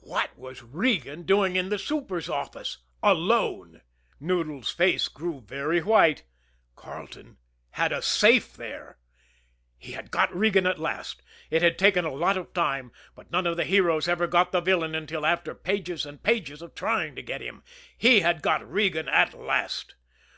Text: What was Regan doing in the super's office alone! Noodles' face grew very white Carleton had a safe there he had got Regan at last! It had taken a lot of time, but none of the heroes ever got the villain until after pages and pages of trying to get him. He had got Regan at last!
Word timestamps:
What 0.00 0.38
was 0.38 0.62
Regan 0.62 1.24
doing 1.24 1.56
in 1.56 1.68
the 1.68 1.78
super's 1.78 2.30
office 2.30 2.78
alone! 3.02 3.82
Noodles' 4.18 4.70
face 4.70 5.08
grew 5.08 5.42
very 5.42 5.82
white 5.82 6.22
Carleton 6.74 7.36
had 7.72 7.92
a 7.92 8.00
safe 8.00 8.54
there 8.54 8.96
he 9.76 9.92
had 9.92 10.10
got 10.10 10.34
Regan 10.34 10.66
at 10.66 10.78
last! 10.78 11.20
It 11.50 11.60
had 11.60 11.78
taken 11.78 12.06
a 12.06 12.14
lot 12.14 12.38
of 12.38 12.54
time, 12.54 12.92
but 13.14 13.30
none 13.30 13.46
of 13.46 13.58
the 13.58 13.64
heroes 13.64 14.08
ever 14.08 14.26
got 14.26 14.52
the 14.52 14.62
villain 14.62 14.94
until 14.94 15.26
after 15.26 15.54
pages 15.54 16.06
and 16.06 16.22
pages 16.22 16.62
of 16.62 16.74
trying 16.74 17.14
to 17.16 17.22
get 17.22 17.42
him. 17.42 17.62
He 17.94 18.20
had 18.20 18.40
got 18.40 18.66
Regan 18.66 19.06
at 19.10 19.34
last! 19.34 19.96